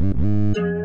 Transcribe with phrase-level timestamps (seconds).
[0.00, 0.77] うん